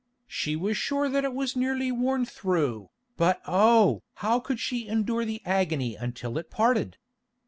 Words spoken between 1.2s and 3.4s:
it was nearly worn through, but